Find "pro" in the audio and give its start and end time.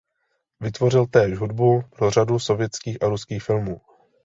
1.95-2.11